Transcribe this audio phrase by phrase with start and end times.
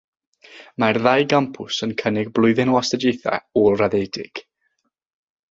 [0.83, 4.45] Mae'r ddau gampws yn cynnig blwyddyn o astudiaethau ôl-raddedig.